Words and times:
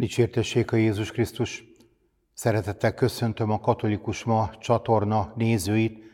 Dicsértessék 0.00 0.72
a 0.72 0.76
Jézus 0.76 1.10
Krisztus! 1.10 1.64
Szeretettel 2.32 2.94
köszöntöm 2.94 3.50
a 3.50 3.60
katolikus 3.60 4.24
ma 4.24 4.50
csatorna 4.58 5.32
nézőit, 5.36 6.04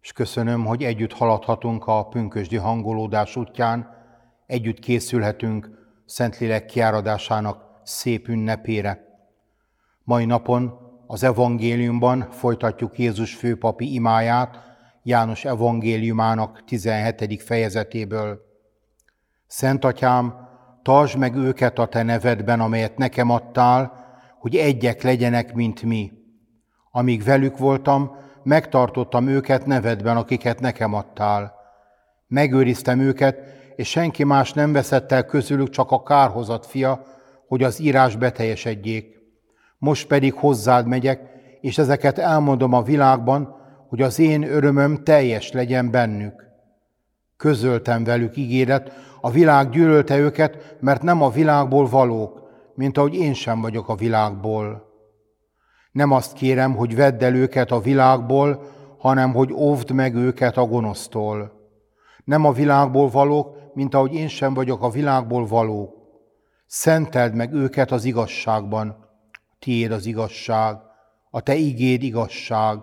és 0.00 0.12
köszönöm, 0.12 0.64
hogy 0.64 0.82
együtt 0.82 1.12
haladhatunk 1.12 1.86
a 1.86 2.06
pünkösdi 2.06 2.56
hangolódás 2.56 3.36
útján, 3.36 3.88
együtt 4.46 4.78
készülhetünk 4.78 5.70
Szentlélek 6.06 6.64
kiáradásának 6.64 7.80
szép 7.82 8.28
ünnepére. 8.28 9.04
Mai 10.02 10.24
napon 10.24 10.72
az 11.06 11.22
evangéliumban 11.22 12.30
folytatjuk 12.30 12.98
Jézus 12.98 13.34
főpapi 13.34 13.94
imáját, 13.94 14.58
János 15.02 15.44
evangéliumának 15.44 16.64
17. 16.64 17.42
fejezetéből. 17.42 18.40
Szent 19.46 19.84
Atyám, 19.84 20.43
tartsd 20.84 21.18
meg 21.18 21.36
őket 21.36 21.78
a 21.78 21.86
Te 21.86 22.02
nevedben, 22.02 22.60
amelyet 22.60 22.96
nekem 22.96 23.30
adtál, 23.30 24.04
hogy 24.38 24.56
egyek 24.56 25.02
legyenek, 25.02 25.54
mint 25.54 25.82
mi. 25.82 26.12
Amíg 26.90 27.24
velük 27.24 27.58
voltam, 27.58 28.16
megtartottam 28.42 29.28
őket 29.28 29.66
nevedben, 29.66 30.16
akiket 30.16 30.60
nekem 30.60 30.94
adtál. 30.94 31.54
Megőriztem 32.26 33.00
őket, 33.00 33.38
és 33.76 33.88
senki 33.88 34.24
más 34.24 34.52
nem 34.52 34.72
veszett 34.72 35.12
el 35.12 35.24
közülük, 35.24 35.70
csak 35.70 35.90
a 35.90 36.02
kárhozat 36.02 36.66
fia, 36.66 37.06
hogy 37.48 37.62
az 37.62 37.80
írás 37.80 38.16
beteljesedjék. 38.16 39.14
Most 39.78 40.06
pedig 40.06 40.34
hozzád 40.34 40.86
megyek, 40.86 41.20
és 41.60 41.78
ezeket 41.78 42.18
elmondom 42.18 42.72
a 42.72 42.82
világban, 42.82 43.56
hogy 43.88 44.02
az 44.02 44.18
én 44.18 44.42
örömöm 44.42 45.04
teljes 45.04 45.52
legyen 45.52 45.90
bennük. 45.90 46.44
Közöltem 47.36 48.04
velük 48.04 48.36
ígéret, 48.36 48.92
a 49.24 49.30
világ 49.30 49.70
gyűlölte 49.70 50.18
őket, 50.18 50.76
mert 50.80 51.02
nem 51.02 51.22
a 51.22 51.30
világból 51.30 51.86
valók, 51.86 52.42
mint 52.74 52.98
ahogy 52.98 53.14
én 53.14 53.34
sem 53.34 53.60
vagyok 53.60 53.88
a 53.88 53.94
világból. 53.94 54.84
Nem 55.92 56.10
azt 56.10 56.32
kérem, 56.32 56.74
hogy 56.76 56.94
vedd 56.94 57.24
el 57.24 57.34
őket 57.34 57.70
a 57.70 57.80
világból, 57.80 58.62
hanem 58.98 59.32
hogy 59.32 59.52
óvd 59.52 59.90
meg 59.90 60.14
őket 60.14 60.56
a 60.56 60.64
gonosztól. 60.64 61.52
Nem 62.24 62.44
a 62.44 62.52
világból 62.52 63.08
valók, 63.08 63.74
mint 63.74 63.94
ahogy 63.94 64.14
én 64.14 64.28
sem 64.28 64.54
vagyok 64.54 64.82
a 64.82 64.90
világból 64.90 65.46
való. 65.46 65.94
Szenteld 66.66 67.34
meg 67.34 67.52
őket 67.52 67.90
az 67.90 68.04
igazságban. 68.04 68.96
Tiéd 69.58 69.90
az 69.90 70.06
igazság, 70.06 70.76
a 71.30 71.40
te 71.40 71.54
igéd 71.54 72.02
igazság. 72.02 72.78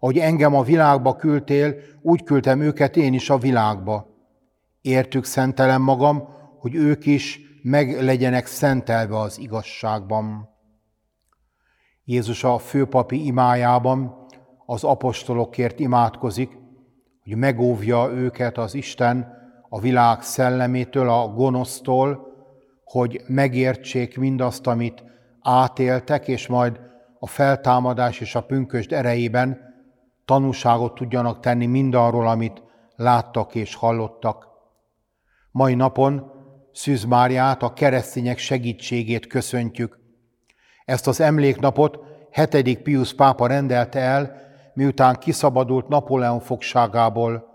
Ahogy 0.00 0.18
engem 0.18 0.54
a 0.54 0.62
világba 0.62 1.16
küldtél, 1.16 1.74
úgy 2.02 2.22
küldtem 2.22 2.60
őket 2.60 2.96
én 2.96 3.14
is 3.14 3.30
a 3.30 3.38
világba. 3.38 4.11
Értük 4.82 5.24
szentelem 5.24 5.82
magam, 5.82 6.28
hogy 6.58 6.74
ők 6.74 7.06
is 7.06 7.40
meg 7.62 8.02
legyenek 8.02 8.46
szentelve 8.46 9.18
az 9.18 9.38
igazságban. 9.38 10.48
Jézus 12.04 12.44
a 12.44 12.58
főpapi 12.58 13.26
imájában 13.26 14.26
az 14.66 14.84
apostolokért 14.84 15.80
imádkozik, 15.80 16.58
hogy 17.22 17.36
megóvja 17.36 18.10
őket 18.12 18.58
az 18.58 18.74
Isten 18.74 19.40
a 19.68 19.80
világ 19.80 20.22
szellemétől, 20.22 21.08
a 21.08 21.28
gonosztól, 21.28 22.26
hogy 22.84 23.20
megértsék 23.26 24.18
mindazt, 24.18 24.66
amit 24.66 25.04
átéltek, 25.40 26.28
és 26.28 26.46
majd 26.46 26.80
a 27.18 27.26
feltámadás 27.26 28.20
és 28.20 28.34
a 28.34 28.44
pünkösd 28.44 28.92
erejében 28.92 29.58
tanúságot 30.24 30.94
tudjanak 30.94 31.40
tenni 31.40 31.66
mindarról, 31.66 32.28
amit 32.28 32.62
láttak 32.96 33.54
és 33.54 33.74
hallottak. 33.74 34.51
Mai 35.52 35.74
napon 35.74 36.30
Szűz 36.72 37.04
Máriát, 37.04 37.62
a 37.62 37.72
keresztények 37.72 38.38
segítségét 38.38 39.26
köszöntjük. 39.26 39.98
Ezt 40.84 41.06
az 41.06 41.20
emléknapot 41.20 41.98
7. 42.30 42.78
Pius 42.82 43.14
pápa 43.14 43.46
rendelte 43.46 44.00
el, 44.00 44.36
miután 44.74 45.16
kiszabadult 45.18 45.88
Napóleon 45.88 46.40
fogságából. 46.40 47.46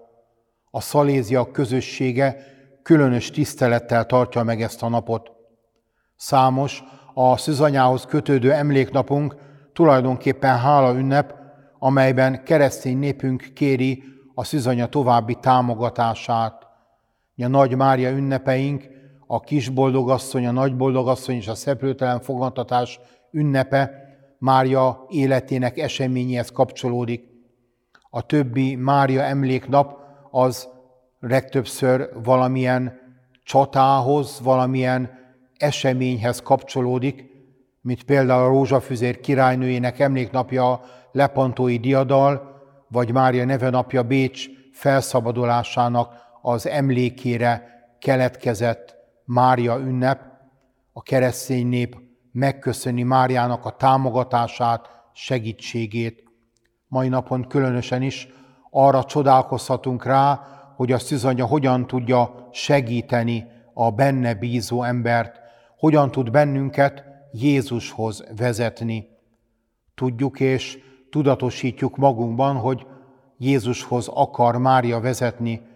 A 0.72 0.82
szalézia 0.82 1.52
közössége 1.52 2.38
különös 2.84 3.30
tisztelettel 3.30 4.06
tartja 4.06 4.44
meg 4.44 4.62
ezt 4.62 4.84
a 4.84 4.90
napot. 4.90 5.32
Számos 6.16 6.84
a 7.14 7.38
szűzanyához 7.38 8.06
kötődő 8.06 8.52
emléknapunk 8.52 9.36
tulajdonképpen 9.74 10.58
hála 10.58 10.98
ünnep, 10.98 11.34
amelyben 11.80 12.44
keresztény 12.44 12.98
népünk 12.98 13.52
kéri 13.54 14.04
a 14.36 14.44
szűzanya 14.44 14.88
további 14.88 15.36
támogatását. 15.36 16.67
A 17.44 17.48
Nagy 17.48 17.76
Mária 17.76 18.12
ünnepeink 18.12 18.88
a 19.28 19.40
kis 19.40 19.70
boldogasszony, 19.70 20.46
a 20.46 20.52
nagy 20.52 20.76
boldogasszony 20.76 21.36
és 21.36 21.48
a 21.48 21.56
szeplőtelen 21.56 22.20
fogantatás 22.20 23.00
ünnepe 23.32 23.92
Mária 24.38 25.06
életének 25.10 25.78
eseményéhez 25.78 26.50
kapcsolódik. 26.50 27.24
A 28.10 28.26
többi 28.26 28.76
Mária 28.76 29.22
emléknap 29.22 29.98
az 30.32 30.70
legtöbbször 31.20 32.10
valamilyen 32.24 33.00
csatához, 33.44 34.40
valamilyen 34.44 35.10
eseményhez 35.58 36.42
kapcsolódik, 36.42 37.26
mint 37.82 38.04
például 38.04 38.44
a 38.44 38.48
Rózsafüzér 38.48 39.20
királynőjének 39.20 40.00
emléknapja 40.00 40.82
Lepantói 41.12 41.78
diadal, 41.78 42.56
vagy 42.88 43.12
Mária 43.12 43.46
nevenapja 43.46 44.04
Bécs 44.04 44.46
felszabadulásának 44.72 46.27
az 46.48 46.68
emlékére 46.68 47.68
keletkezett 48.00 48.96
Mária 49.26 49.78
ünnep, 49.80 50.22
a 50.94 51.02
keresztény 51.02 51.68
nép 51.68 51.98
megköszöni 52.32 53.04
Máriának 53.04 53.66
a 53.66 53.76
támogatását, 53.76 54.90
segítségét. 55.14 56.24
Mai 56.88 57.08
napon 57.08 57.48
különösen 57.48 58.02
is 58.02 58.28
arra 58.70 59.04
csodálkozhatunk 59.04 60.06
rá, 60.06 60.42
hogy 60.76 60.92
a 60.92 61.00
szűzanya 61.00 61.46
hogyan 61.46 61.88
tudja 61.88 62.50
segíteni 62.52 63.48
a 63.74 63.92
benne 63.92 64.34
bízó 64.34 64.84
embert, 64.84 65.40
hogyan 65.78 66.12
tud 66.12 66.32
bennünket 66.32 67.04
Jézushoz 67.32 68.24
vezetni. 68.38 69.08
Tudjuk 69.96 70.40
és 70.40 70.78
tudatosítjuk 71.10 71.98
magunkban, 71.98 72.56
hogy 72.56 72.86
Jézushoz 73.38 74.08
akar 74.08 74.58
Mária 74.58 75.00
vezetni, 75.00 75.67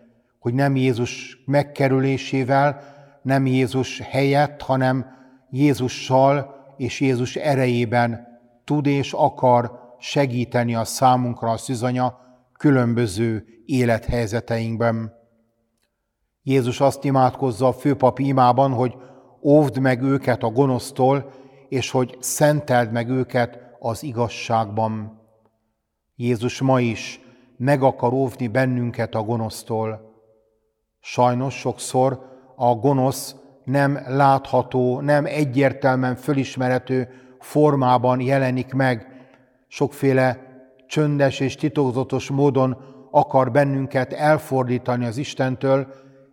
hogy 0.41 0.53
nem 0.53 0.75
Jézus 0.75 1.38
megkerülésével, 1.46 2.81
nem 3.22 3.46
Jézus 3.46 4.00
helyett, 4.00 4.62
hanem 4.62 5.06
Jézussal 5.50 6.56
és 6.78 7.00
Jézus 7.00 7.35
erejében 7.35 8.28
tud 8.63 8.85
és 8.85 9.13
akar 9.13 9.79
segíteni 10.00 10.75
a 10.75 10.84
számunkra 10.84 11.50
a 11.50 11.57
szüzanya 11.57 12.19
különböző 12.53 13.46
élethelyzeteinkben. 13.66 15.13
Jézus 16.44 16.79
azt 16.79 17.03
imádkozza 17.03 17.68
a 17.68 17.73
főpapi 17.73 18.28
imában, 18.28 18.72
hogy 18.72 18.96
óvd 19.44 19.78
meg 19.78 20.02
őket 20.02 20.44
a 20.44 20.49
gonosztól, 20.49 21.32
és 21.70 21.90
hogy 21.91 22.17
szenteld 22.20 22.91
meg 22.91 23.09
őket 23.09 23.59
az 23.79 24.03
igazságban. 24.03 25.22
Jézus 26.16 26.61
ma 26.61 26.79
is 26.79 27.20
meg 27.58 27.84
akar 27.84 28.14
óvni 28.14 28.47
bennünket 28.47 29.16
a 29.16 29.22
gonosztól. 29.22 30.10
Sajnos 31.02 31.53
sokszor 31.53 32.30
a 32.56 32.76
gonosz 32.76 33.36
nem 33.64 34.00
látható, 34.08 35.00
nem 35.00 35.26
egyértelműen 35.26 36.16
fölismerhető 36.16 37.09
formában 37.40 38.20
jelenik 38.20 38.74
meg. 38.74 39.08
Sokféle 39.68 40.38
csöndes 40.88 41.40
és 41.40 41.56
titokzatos 41.56 42.30
módon 42.30 42.78
akar 43.12 43.52
bennünket 43.52 44.14
elfordítani 44.14 45.06
az 45.06 45.18
Istentől, 45.18 45.88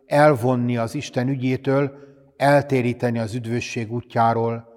elvonni 0.07 0.77
az 0.77 0.95
Isten 0.95 1.29
ügyétől, 1.29 1.93
eltéríteni 2.37 3.19
az 3.19 3.35
üdvösség 3.35 3.93
útjáról. 3.93 4.69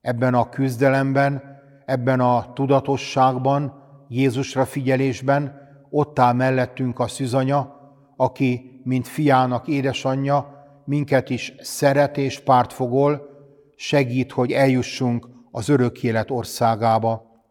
Ebben 0.00 0.34
a 0.34 0.48
küzdelemben, 0.48 1.42
ebben 1.86 2.20
a 2.20 2.52
tudatosságban, 2.52 3.84
Jézusra 4.08 4.64
figyelésben 4.64 5.60
ott 5.90 6.18
áll 6.18 6.32
mellettünk 6.32 6.98
a 6.98 7.06
szüzanya, 7.06 7.74
aki, 8.16 8.75
mint 8.86 9.08
fiának 9.08 9.68
édesanyja, 9.68 10.66
minket 10.84 11.30
is 11.30 11.54
szeret 11.60 12.16
és 12.16 12.40
pártfogol, 12.40 13.28
segít, 13.76 14.32
hogy 14.32 14.52
eljussunk 14.52 15.28
az 15.50 15.68
örök 15.68 16.02
élet 16.02 16.30
országába. 16.30 17.42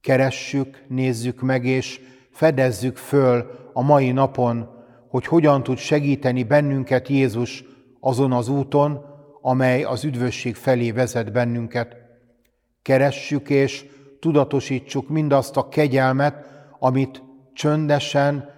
Keressük, 0.00 0.84
nézzük 0.88 1.40
meg, 1.40 1.64
és 1.64 2.00
fedezzük 2.30 2.96
föl 2.96 3.50
a 3.72 3.82
mai 3.82 4.10
napon, 4.12 4.68
hogy 5.08 5.26
hogyan 5.26 5.62
tud 5.62 5.78
segíteni 5.78 6.42
bennünket 6.42 7.08
Jézus 7.08 7.64
azon 8.00 8.32
az 8.32 8.48
úton, 8.48 9.04
amely 9.40 9.82
az 9.82 10.04
üdvösség 10.04 10.54
felé 10.54 10.90
vezet 10.90 11.32
bennünket. 11.32 11.96
Keressük 12.82 13.50
és 13.50 13.86
tudatosítsuk 14.20 15.08
mindazt 15.08 15.56
a 15.56 15.68
kegyelmet, 15.68 16.46
amit 16.78 17.22
csöndesen, 17.52 18.51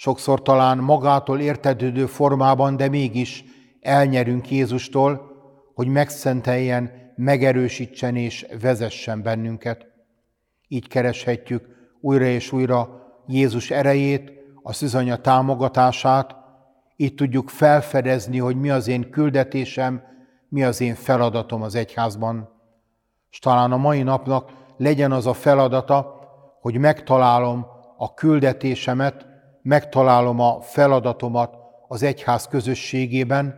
sokszor 0.00 0.42
talán 0.42 0.78
magától 0.78 1.40
értetődő 1.40 2.06
formában, 2.06 2.76
de 2.76 2.88
mégis 2.88 3.44
elnyerünk 3.80 4.50
Jézustól, 4.50 5.30
hogy 5.74 5.86
megszenteljen 5.86 6.90
megerősítsen 7.16 8.16
és 8.16 8.46
vezessen 8.60 9.22
bennünket. 9.22 9.86
Így 10.68 10.88
kereshetjük 10.88 11.66
újra 12.00 12.24
és 12.24 12.52
újra 12.52 12.88
Jézus 13.26 13.70
erejét, 13.70 14.32
a 14.62 14.72
szüzanya 14.72 15.16
támogatását, 15.16 16.36
így 16.96 17.14
tudjuk 17.14 17.48
felfedezni, 17.48 18.38
hogy 18.38 18.56
mi 18.56 18.70
az 18.70 18.88
én 18.88 19.10
küldetésem, 19.10 20.02
mi 20.48 20.64
az 20.64 20.80
én 20.80 20.94
feladatom 20.94 21.62
az 21.62 21.74
egyházban. 21.74 22.48
És 23.30 23.38
talán 23.38 23.72
a 23.72 23.76
mai 23.76 24.02
napnak 24.02 24.50
legyen 24.76 25.12
az 25.12 25.26
a 25.26 25.32
feladata, 25.32 26.20
hogy 26.60 26.78
megtalálom 26.78 27.66
a 27.96 28.14
küldetésemet, 28.14 29.28
megtalálom 29.70 30.40
a 30.40 30.60
feladatomat 30.60 31.56
az 31.88 32.02
egyház 32.02 32.46
közösségében, 32.46 33.54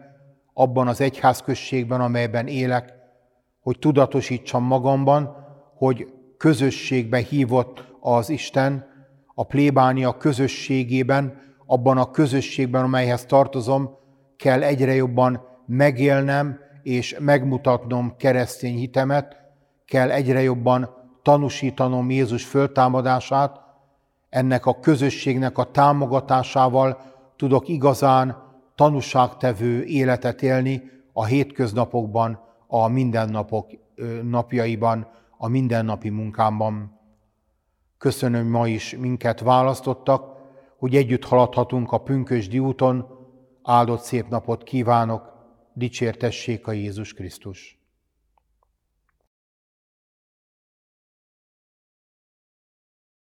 abban 0.55 0.89
az 0.89 1.01
egyház 1.01 1.41
községben, 1.41 2.01
amelyben 2.01 2.47
élek, 2.47 2.93
hogy 3.61 3.79
tudatosítsam 3.79 4.65
magamban, 4.65 5.37
hogy 5.75 6.07
közösségbe 6.37 7.19
hívott 7.19 7.85
az 8.01 8.29
Isten, 8.29 8.87
a 9.35 9.45
plébánia 9.45 10.17
közösségében, 10.17 11.41
abban 11.67 11.99
a 11.99 12.11
közösségben, 12.11 12.83
amelyhez 12.83 13.25
tartozom, 13.25 13.91
kell 14.37 14.63
egyre 14.63 14.95
jobban 14.95 15.41
megélnem 15.67 16.59
és 16.83 17.17
megmutatnom 17.19 18.17
keresztény 18.17 18.77
hitemet, 18.77 19.37
kell 19.85 20.11
egyre 20.11 20.43
jobban 20.43 20.89
tanúsítanom 21.23 22.11
Jézus 22.11 22.45
föltámadását, 22.45 23.62
ennek 24.33 24.67
a 24.67 24.81
közösségnek 24.81 25.59
a 25.59 25.71
támogatásával 25.71 26.99
tudok 27.37 27.69
igazán 27.69 28.37
tanúságtevő 28.75 29.85
életet 29.85 30.43
élni 30.43 30.83
a 31.13 31.25
hétköznapokban, 31.25 32.41
a 32.67 32.89
mindennapok 32.89 33.71
napjaiban, 34.23 35.07
a 35.37 35.49
mindennapi 35.49 36.09
munkámban. 36.09 36.99
Köszönöm 37.99 38.47
ma 38.47 38.69
is 38.69 38.97
minket 38.97 39.41
választottak, 39.41 40.37
hogy 40.77 40.97
együtt 40.97 41.25
haladhatunk 41.25 41.93
a 41.93 41.99
pünkösdi 41.99 42.59
úton. 42.59 43.07
Áldott 43.63 44.01
szép 44.01 44.29
napot 44.29 44.63
kívánok, 44.63 45.33
dicsértessék 45.73 46.67
a 46.67 46.73
Jézus 46.73 47.13
Krisztus! 47.13 47.82